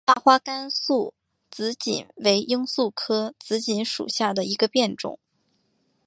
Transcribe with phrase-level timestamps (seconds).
[0.03, 1.13] 大花甘肃
[1.51, 5.19] 紫堇为罂粟科紫堇属下的一个变种。